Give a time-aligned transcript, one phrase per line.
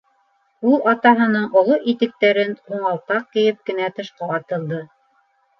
[0.69, 4.85] Ул атаһының оло итектәрен ҡуңалтаҡ кейеп кенә тышҡа атылды.